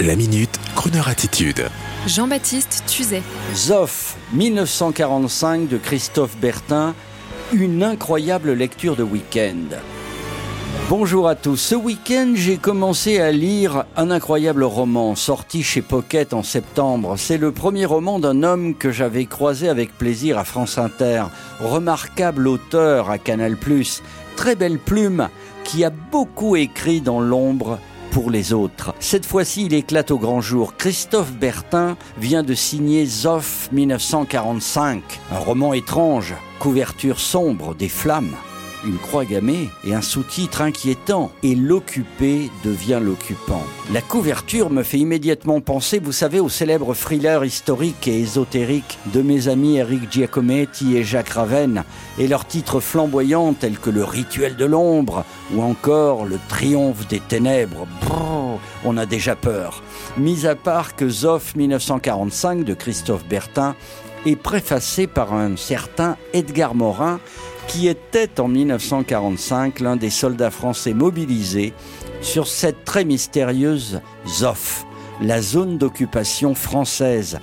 La 0.00 0.16
minute, 0.16 0.58
Kroneur 0.74 1.06
attitude. 1.06 1.68
Jean-Baptiste 2.08 2.82
Tuzet. 2.88 3.22
Zoff, 3.54 4.16
1945 4.32 5.68
de 5.68 5.78
Christophe 5.78 6.36
Bertin, 6.38 6.96
une 7.52 7.84
incroyable 7.84 8.54
lecture 8.54 8.96
de 8.96 9.04
week-end. 9.04 9.76
Bonjour 10.90 11.28
à 11.28 11.36
tous. 11.36 11.56
Ce 11.58 11.76
week-end, 11.76 12.32
j'ai 12.34 12.56
commencé 12.56 13.20
à 13.20 13.30
lire 13.30 13.84
un 13.96 14.10
incroyable 14.10 14.64
roman 14.64 15.14
sorti 15.14 15.62
chez 15.62 15.80
Pocket 15.80 16.34
en 16.34 16.42
septembre. 16.42 17.14
C'est 17.16 17.38
le 17.38 17.52
premier 17.52 17.84
roman 17.84 18.18
d'un 18.18 18.42
homme 18.42 18.74
que 18.74 18.90
j'avais 18.90 19.26
croisé 19.26 19.68
avec 19.68 19.96
plaisir 19.96 20.38
à 20.38 20.44
France 20.44 20.76
Inter. 20.76 21.26
Remarquable 21.60 22.48
auteur 22.48 23.10
à 23.10 23.18
Canal+, 23.18 23.56
très 24.34 24.56
belle 24.56 24.80
plume, 24.80 25.28
qui 25.62 25.84
a 25.84 25.90
beaucoup 25.90 26.56
écrit 26.56 27.00
dans 27.00 27.20
l'ombre 27.20 27.78
pour 28.14 28.30
les 28.30 28.52
autres. 28.52 28.94
Cette 29.00 29.26
fois-ci, 29.26 29.66
il 29.66 29.74
éclate 29.74 30.12
au 30.12 30.18
grand 30.18 30.40
jour. 30.40 30.76
Christophe 30.76 31.32
Bertin 31.32 31.96
vient 32.16 32.44
de 32.44 32.54
signer 32.54 33.06
Zoff 33.06 33.68
1945, 33.72 35.02
un 35.32 35.38
roman 35.38 35.74
étrange, 35.74 36.32
couverture 36.60 37.18
sombre, 37.18 37.74
des 37.74 37.88
flammes 37.88 38.36
une 38.86 38.98
croix 38.98 39.24
gammée 39.24 39.70
et 39.84 39.94
un 39.94 40.02
sous-titre 40.02 40.62
inquiétant. 40.62 41.30
Et 41.42 41.54
l'occupé 41.54 42.50
devient 42.64 43.00
l'occupant. 43.02 43.62
La 43.92 44.00
couverture 44.00 44.70
me 44.70 44.82
fait 44.82 44.98
immédiatement 44.98 45.60
penser, 45.60 45.98
vous 45.98 46.12
savez, 46.12 46.40
au 46.40 46.48
célèbre 46.48 46.94
thriller 46.94 47.44
historique 47.44 48.08
et 48.08 48.20
ésotérique 48.20 48.98
de 49.12 49.22
mes 49.22 49.48
amis 49.48 49.76
Eric 49.76 50.10
Giacometti 50.10 50.96
et 50.96 51.04
Jacques 51.04 51.30
Ravenne, 51.30 51.84
et 52.18 52.28
leurs 52.28 52.46
titres 52.46 52.80
flamboyants 52.80 53.54
tels 53.54 53.78
que 53.78 53.90
Le 53.90 54.04
Rituel 54.04 54.56
de 54.56 54.64
l'ombre 54.64 55.24
ou 55.52 55.62
encore 55.62 56.24
Le 56.24 56.38
Triomphe 56.48 57.06
des 57.08 57.20
ténèbres. 57.20 57.86
on 58.84 58.96
a 58.96 59.06
déjà 59.06 59.36
peur. 59.36 59.82
Mis 60.16 60.46
à 60.46 60.54
part 60.54 60.96
que 60.96 61.08
Zoff 61.08 61.54
1945 61.56 62.64
de 62.64 62.74
Christophe 62.74 63.26
Bertin 63.26 63.74
est 64.26 64.36
préfacé 64.36 65.06
par 65.06 65.34
un 65.34 65.56
certain 65.56 66.16
Edgar 66.32 66.74
Morin 66.74 67.20
qui 67.66 67.88
était 67.88 68.40
en 68.40 68.48
1945 68.48 69.80
l'un 69.80 69.96
des 69.96 70.10
soldats 70.10 70.50
français 70.50 70.94
mobilisés 70.94 71.72
sur 72.20 72.46
cette 72.46 72.84
très 72.84 73.04
mystérieuse 73.04 74.00
ZOF, 74.26 74.84
la 75.20 75.40
zone 75.40 75.78
d'occupation 75.78 76.54
française. 76.54 77.38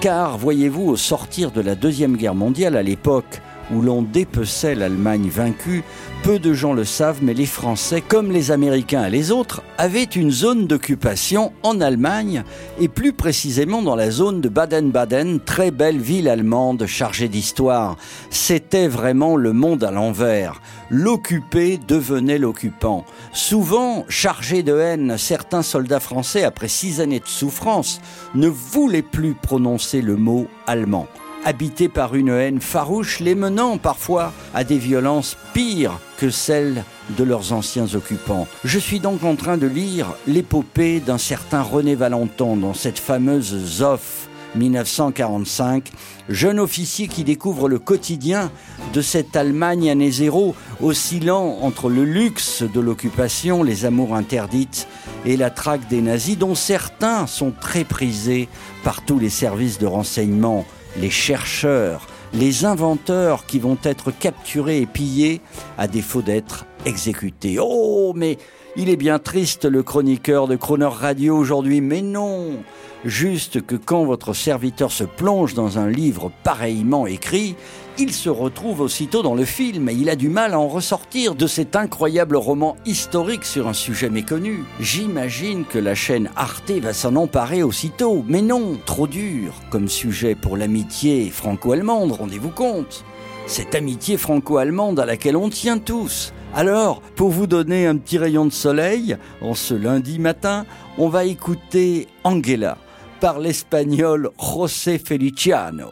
Car, 0.00 0.38
voyez-vous, 0.38 0.88
au 0.88 0.96
sortir 0.96 1.50
de 1.50 1.60
la 1.60 1.74
Deuxième 1.74 2.16
Guerre 2.16 2.34
mondiale, 2.34 2.76
à 2.76 2.82
l'époque 2.82 3.40
où 3.72 3.80
l'on 3.80 4.02
dépeçait 4.02 4.74
l'Allemagne 4.74 5.28
vaincue, 5.28 5.84
peu 6.22 6.38
de 6.38 6.54
gens 6.54 6.72
le 6.72 6.84
savent, 6.84 7.18
mais 7.22 7.34
les 7.34 7.46
Français, 7.46 8.00
comme 8.00 8.30
les 8.30 8.50
Américains 8.50 9.06
et 9.06 9.10
les 9.10 9.30
autres, 9.30 9.62
avaient 9.78 10.04
une 10.04 10.30
zone 10.30 10.66
d'occupation 10.66 11.52
en 11.62 11.80
Allemagne, 11.80 12.44
et 12.80 12.88
plus 12.88 13.12
précisément 13.12 13.82
dans 13.82 13.96
la 13.96 14.10
zone 14.10 14.40
de 14.40 14.48
Baden-Baden, 14.48 15.40
très 15.40 15.70
belle 15.70 15.98
ville 15.98 16.28
allemande 16.28 16.86
chargée 16.86 17.28
d'histoire. 17.28 17.96
C'était 18.30 18.88
vraiment 18.88 19.36
le 19.36 19.52
monde 19.52 19.84
à 19.84 19.90
l'envers. 19.90 20.60
L'occupé 20.90 21.78
devenait 21.88 22.38
l'occupant. 22.38 23.04
Souvent, 23.32 24.04
chargés 24.08 24.62
de 24.62 24.78
haine, 24.78 25.16
certains 25.18 25.62
soldats 25.62 26.00
français, 26.00 26.44
après 26.44 26.68
six 26.68 27.00
années 27.00 27.20
de 27.20 27.26
souffrance, 27.26 28.00
ne 28.34 28.48
voulaient 28.48 29.02
plus 29.02 29.34
prononcer 29.34 30.00
le 30.00 30.16
mot 30.16 30.46
allemand 30.66 31.06
habités 31.44 31.88
par 31.88 32.14
une 32.14 32.30
haine 32.30 32.60
farouche, 32.60 33.20
les 33.20 33.34
menant 33.34 33.78
parfois 33.78 34.32
à 34.54 34.64
des 34.64 34.78
violences 34.78 35.36
pires 35.52 35.98
que 36.16 36.30
celles 36.30 36.84
de 37.10 37.24
leurs 37.24 37.52
anciens 37.52 37.94
occupants. 37.94 38.48
Je 38.64 38.78
suis 38.78 39.00
donc 39.00 39.24
en 39.24 39.36
train 39.36 39.56
de 39.56 39.66
lire 39.66 40.14
l'épopée 40.26 41.00
d'un 41.00 41.18
certain 41.18 41.62
René 41.62 41.94
Valenton 41.94 42.56
dans 42.56 42.74
cette 42.74 42.98
fameuse 42.98 43.54
Zoff 43.56 44.28
1945, 44.54 45.90
jeune 46.28 46.60
officier 46.60 47.08
qui 47.08 47.24
découvre 47.24 47.68
le 47.68 47.78
quotidien 47.78 48.50
de 48.92 49.02
cette 49.02 49.36
Allemagne 49.36 49.90
année 49.90 50.10
zéro, 50.10 50.54
oscillant 50.80 51.58
entre 51.62 51.88
le 51.88 52.04
luxe 52.04 52.62
de 52.62 52.80
l'occupation, 52.80 53.62
les 53.62 53.84
amours 53.84 54.14
interdites 54.14 54.86
et 55.24 55.36
la 55.36 55.50
traque 55.50 55.88
des 55.88 56.00
nazis, 56.00 56.38
dont 56.38 56.54
certains 56.54 57.26
sont 57.26 57.52
très 57.58 57.84
prisés 57.84 58.48
par 58.82 59.04
tous 59.04 59.18
les 59.18 59.30
services 59.30 59.78
de 59.78 59.86
renseignement 59.86 60.64
les 60.96 61.10
chercheurs, 61.10 62.06
les 62.32 62.64
inventeurs 62.64 63.46
qui 63.46 63.58
vont 63.58 63.78
être 63.82 64.10
capturés 64.10 64.80
et 64.80 64.86
pillés 64.86 65.40
à 65.78 65.86
défaut 65.86 66.22
d'être 66.22 66.66
exécutés. 66.84 67.58
Oh, 67.60 68.12
mais 68.14 68.38
il 68.76 68.88
est 68.88 68.96
bien 68.96 69.18
triste 69.18 69.64
le 69.64 69.82
chroniqueur 69.82 70.48
de 70.48 70.56
Croner 70.56 70.86
Radio 70.86 71.36
aujourd'hui, 71.36 71.80
mais 71.80 72.02
non 72.02 72.62
Juste 73.04 73.60
que 73.60 73.76
quand 73.76 74.04
votre 74.04 74.32
serviteur 74.32 74.90
se 74.90 75.04
plonge 75.04 75.52
dans 75.52 75.78
un 75.78 75.88
livre 75.88 76.32
pareillement 76.42 77.06
écrit, 77.06 77.54
il 77.98 78.12
se 78.12 78.30
retrouve 78.30 78.80
aussitôt 78.80 79.22
dans 79.22 79.34
le 79.34 79.44
film 79.44 79.90
et 79.90 79.92
il 79.92 80.08
a 80.08 80.16
du 80.16 80.30
mal 80.30 80.54
à 80.54 80.58
en 80.58 80.68
ressortir 80.68 81.34
de 81.34 81.46
cet 81.46 81.76
incroyable 81.76 82.34
roman 82.34 82.76
historique 82.86 83.44
sur 83.44 83.68
un 83.68 83.74
sujet 83.74 84.08
méconnu. 84.08 84.64
J'imagine 84.80 85.66
que 85.66 85.78
la 85.78 85.94
chaîne 85.94 86.30
Arte 86.34 86.70
va 86.70 86.94
s'en 86.94 87.14
emparer 87.16 87.62
aussitôt, 87.62 88.24
mais 88.26 88.40
non, 88.40 88.78
trop 88.86 89.06
dur 89.06 89.52
comme 89.70 89.88
sujet 89.88 90.34
pour 90.34 90.56
l'amitié 90.56 91.28
franco-allemande, 91.30 92.12
rendez-vous 92.12 92.50
compte. 92.50 93.04
Cette 93.46 93.74
amitié 93.74 94.16
franco-allemande 94.16 94.98
à 94.98 95.04
laquelle 95.04 95.36
on 95.36 95.50
tient 95.50 95.78
tous. 95.78 96.32
Alors, 96.56 97.00
pour 97.16 97.30
vous 97.30 97.48
donner 97.48 97.88
un 97.88 97.96
petit 97.96 98.16
rayon 98.16 98.44
de 98.44 98.52
soleil, 98.52 99.16
en 99.40 99.54
ce 99.54 99.74
lundi 99.74 100.20
matin, 100.20 100.66
on 100.98 101.08
va 101.08 101.24
écouter 101.24 102.06
Angela 102.22 102.78
par 103.20 103.40
l'espagnol 103.40 104.30
José 104.38 104.98
Feliciano, 104.98 105.88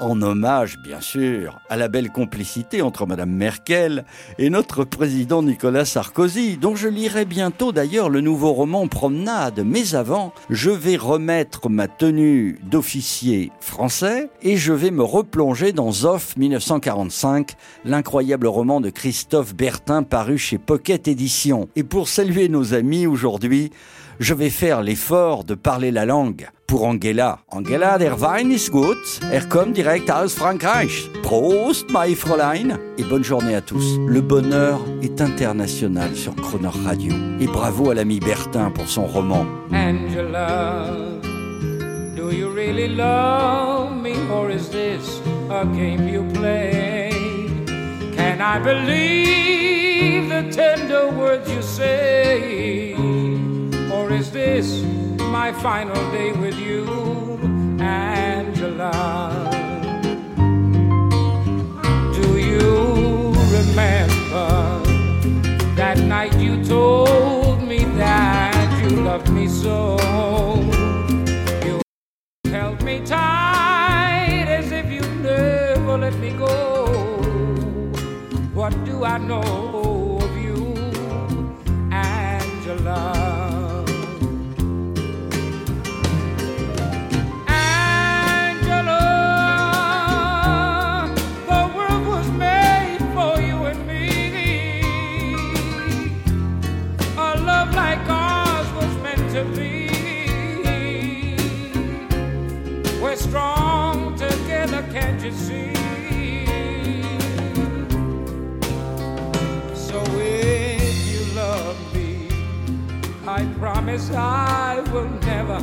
en 0.00 0.22
hommage 0.22 0.78
bien 0.78 1.00
sûr 1.00 1.60
à 1.68 1.76
la 1.76 1.88
belle 1.88 2.10
complicité 2.10 2.82
entre 2.82 3.06
Madame 3.06 3.30
Merkel 3.30 4.04
et 4.38 4.50
notre 4.50 4.84
président 4.84 5.42
Nicolas 5.42 5.84
Sarkozy, 5.84 6.56
dont 6.56 6.76
je 6.76 6.88
lirai 6.88 7.24
bientôt 7.24 7.72
d'ailleurs 7.72 8.10
le 8.10 8.20
nouveau 8.20 8.52
roman 8.52 8.86
Promenade. 8.88 9.62
Mais 9.64 9.94
avant, 9.94 10.32
je 10.50 10.70
vais 10.70 10.96
remettre 10.96 11.68
ma 11.68 11.88
tenue 11.88 12.58
d'officier 12.64 13.50
français 13.60 14.30
et 14.42 14.56
je 14.56 14.72
vais 14.72 14.90
me 14.90 15.02
replonger 15.02 15.72
dans 15.72 15.90
Zoff 15.90 16.36
1945, 16.36 17.52
l'incroyable 17.84 18.46
roman 18.46 18.80
de 18.80 18.90
Christophe 18.90 19.54
Bertin 19.54 20.02
paru 20.02 20.38
chez 20.38 20.58
Pocket 20.58 21.08
Édition. 21.08 21.68
Et 21.76 21.82
pour 21.82 22.08
saluer 22.08 22.48
nos 22.48 22.74
amis 22.74 23.06
aujourd'hui, 23.06 23.70
je 24.20 24.34
vais 24.34 24.50
faire 24.50 24.82
l'effort 24.82 25.44
de 25.44 25.54
parler 25.54 25.90
la 25.90 26.06
langue 26.06 26.48
pour 26.68 26.86
Angela. 26.86 27.40
Angela, 27.48 27.98
der 27.98 28.20
Wein 28.20 28.50
ist 28.52 28.70
gut. 28.70 29.20
Er 29.32 29.48
kommt 29.48 29.76
direkt 29.76 30.10
aus 30.10 30.34
Frankreich. 30.34 31.10
Prost, 31.22 31.86
my 31.90 32.14
Fräulein. 32.14 32.78
Et 32.98 33.04
bonne 33.04 33.24
journée 33.24 33.56
à 33.56 33.62
tous. 33.62 33.98
Le 34.06 34.20
bonheur 34.20 34.78
est 35.02 35.20
international 35.20 36.14
sur 36.14 36.36
Croner 36.36 36.70
Radio. 36.84 37.12
Et 37.40 37.46
bravo 37.46 37.90
à 37.90 37.94
l'ami 37.94 38.20
Bertin 38.20 38.70
pour 38.70 38.86
son 38.86 39.06
roman. 39.06 39.46
Angela, 39.72 40.92
do 42.14 42.30
you 42.30 42.50
really 42.54 42.88
love 42.88 43.96
me 44.00 44.12
or 44.30 44.50
is 44.50 44.68
this 44.68 45.22
a 45.50 45.64
game 45.64 46.06
you 46.06 46.22
play? 46.34 47.10
Can 48.14 48.40
I 48.42 48.58
believe 48.62 50.28
the 50.28 50.54
tender 50.54 51.08
words 51.16 51.50
you 51.50 51.62
say? 51.62 52.94
Or 53.90 54.12
is 54.12 54.30
this 54.30 54.84
my 55.28 55.52
final 55.52 56.10
day 56.10 56.32
with 56.32 56.58
you, 56.58 56.86
Angela? 57.80 58.90
Do 62.14 62.38
you 62.38 63.32
remember 63.56 64.82
that 65.76 65.98
night 65.98 66.34
you 66.38 66.64
told 66.64 67.62
me 67.62 67.84
that 68.02 68.82
you 68.82 68.88
loved 69.02 69.30
me 69.30 69.46
so? 69.48 69.98
You 71.64 71.80
held 72.50 72.82
me 72.82 73.04
tight 73.04 74.46
as 74.48 74.72
if 74.72 74.90
you 74.90 75.02
never 75.22 75.98
let 75.98 76.14
me 76.14 76.30
go. 76.30 76.86
What 78.54 78.72
do 78.84 79.04
I 79.04 79.18
know 79.18 79.77
strong 103.18 104.16
together, 104.16 104.82
can't 104.92 105.22
you 105.22 105.32
see? 105.32 105.74
So 109.74 109.98
if 110.14 110.96
you 111.12 111.34
love 111.34 111.76
me, 111.94 112.28
I 113.26 113.44
promise. 113.58 114.10
I 114.10 114.80
will 114.92 115.10
never, 115.32 115.60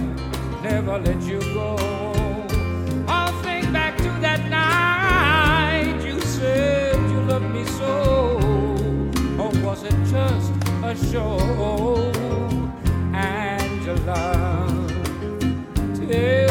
never 0.61 0.99
let 0.99 1.21
you 1.23 1.39
go. 1.53 1.75
I'll 3.07 3.41
think 3.41 3.71
back 3.71 3.97
to 3.97 4.11
that 4.25 4.41
night 4.49 6.03
you 6.05 6.19
said 6.19 6.95
you 7.11 7.21
loved 7.21 7.49
me 7.55 7.65
so. 7.65 8.37
Or 9.39 9.49
was 9.65 9.83
it 9.83 9.97
just 10.05 10.51
a 10.83 10.95
show? 11.11 12.15
Angela, 13.15 13.44
your 13.85 13.95
love. 13.97 14.91
Take 16.09 16.44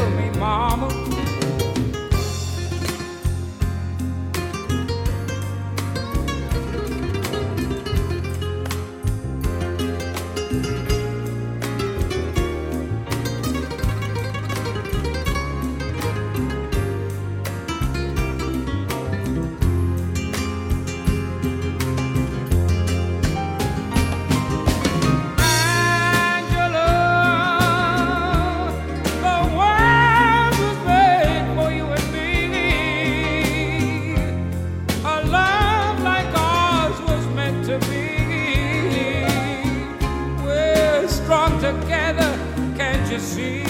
you 43.14 43.20
see? 43.20 43.64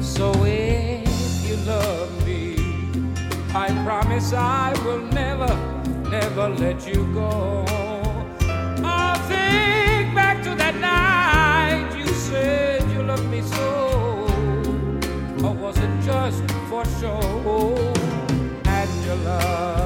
So 0.00 0.32
if 0.44 1.48
you 1.48 1.56
love 1.58 2.26
me, 2.26 2.56
I 3.54 3.68
promise 3.84 4.32
I 4.32 4.72
will 4.84 5.04
never, 5.22 5.52
never 6.10 6.48
let 6.48 6.84
you 6.88 7.06
go. 7.14 7.64
I'll 8.82 9.20
think 9.28 10.14
back 10.16 10.42
to 10.42 10.54
that 10.62 10.74
night 10.80 11.96
you 11.96 12.08
said 12.08 12.82
you 12.90 13.04
loved 13.04 13.30
me 13.30 13.42
so. 13.42 14.26
Or 15.44 15.54
was 15.54 15.76
it 15.78 15.92
just 16.02 16.42
for 16.68 16.84
show? 16.98 17.94
Angela, 18.64 19.85